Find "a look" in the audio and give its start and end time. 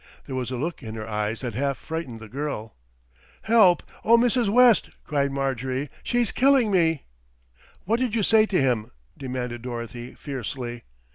0.49-0.81